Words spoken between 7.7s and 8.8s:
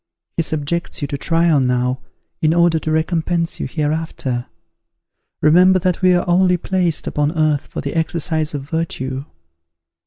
the exercise of